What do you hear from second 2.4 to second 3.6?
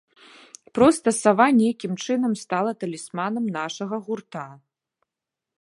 стала талісманам